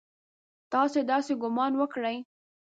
تاسې 0.71 0.99
داسې 1.11 1.33
ګومان 1.41 1.73
وکړئ! 1.77 2.17